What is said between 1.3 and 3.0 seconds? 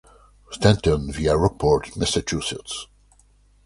Rockport, Massachusetts.